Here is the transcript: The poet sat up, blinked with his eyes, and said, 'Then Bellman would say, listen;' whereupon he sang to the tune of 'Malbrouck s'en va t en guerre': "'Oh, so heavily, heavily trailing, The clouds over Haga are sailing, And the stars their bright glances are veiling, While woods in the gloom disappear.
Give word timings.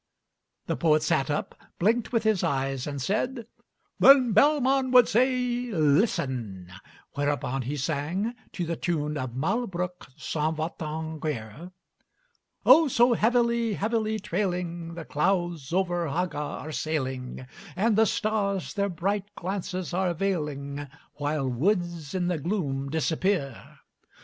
The 0.65 0.75
poet 0.75 1.03
sat 1.03 1.29
up, 1.29 1.53
blinked 1.77 2.11
with 2.11 2.23
his 2.23 2.43
eyes, 2.43 2.87
and 2.87 2.99
said, 2.99 3.45
'Then 3.99 4.31
Bellman 4.31 4.89
would 4.89 5.07
say, 5.07 5.67
listen;' 5.71 6.73
whereupon 7.13 7.61
he 7.61 7.77
sang 7.77 8.33
to 8.53 8.65
the 8.65 8.75
tune 8.75 9.15
of 9.15 9.35
'Malbrouck 9.35 10.07
s'en 10.17 10.55
va 10.55 10.69
t 10.71 10.83
en 10.83 11.19
guerre': 11.19 11.71
"'Oh, 12.65 12.87
so 12.87 13.13
heavily, 13.13 13.73
heavily 13.75 14.19
trailing, 14.19 14.95
The 14.95 15.05
clouds 15.05 15.71
over 15.71 16.07
Haga 16.07 16.35
are 16.39 16.71
sailing, 16.71 17.45
And 17.75 17.95
the 17.95 18.07
stars 18.07 18.73
their 18.73 18.89
bright 18.89 19.25
glances 19.35 19.93
are 19.93 20.15
veiling, 20.15 20.87
While 21.17 21.47
woods 21.47 22.15
in 22.15 22.25
the 22.25 22.39
gloom 22.39 22.89
disappear. 22.89 23.77